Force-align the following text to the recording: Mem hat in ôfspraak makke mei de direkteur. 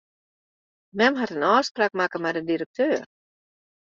Mem 0.99 1.13
hat 1.19 1.33
in 1.35 1.47
ôfspraak 1.51 1.93
makke 1.99 2.17
mei 2.19 2.33
de 2.35 2.41
direkteur. 2.49 2.99